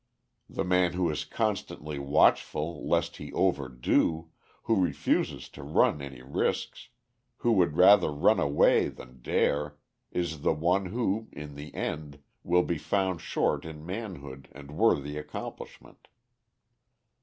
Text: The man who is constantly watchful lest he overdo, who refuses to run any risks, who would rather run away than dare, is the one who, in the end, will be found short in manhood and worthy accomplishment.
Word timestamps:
The 0.49 0.63
man 0.63 0.93
who 0.93 1.11
is 1.11 1.25
constantly 1.25 1.99
watchful 1.99 2.87
lest 2.89 3.17
he 3.17 3.31
overdo, 3.33 4.31
who 4.63 4.83
refuses 4.83 5.47
to 5.49 5.61
run 5.61 6.01
any 6.01 6.23
risks, 6.23 6.89
who 7.37 7.51
would 7.51 7.77
rather 7.77 8.11
run 8.11 8.39
away 8.39 8.87
than 8.87 9.21
dare, 9.21 9.77
is 10.09 10.41
the 10.41 10.53
one 10.55 10.87
who, 10.87 11.27
in 11.31 11.53
the 11.53 11.71
end, 11.75 12.17
will 12.43 12.63
be 12.63 12.79
found 12.79 13.21
short 13.21 13.63
in 13.63 13.85
manhood 13.85 14.47
and 14.53 14.71
worthy 14.75 15.19
accomplishment. 15.19 16.07